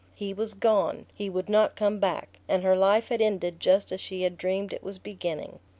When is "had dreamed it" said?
4.23-4.81